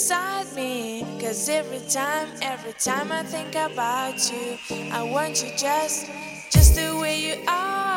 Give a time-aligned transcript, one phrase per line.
[0.00, 1.04] inside me.
[1.20, 4.56] Cause every time, every time I think about you,
[4.90, 6.06] I want you just,
[6.50, 7.89] just the way you are.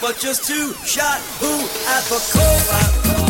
[0.00, 1.52] But just two shot who
[1.86, 3.25] at the Cobra.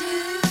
[0.00, 0.49] to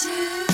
[0.00, 0.47] do.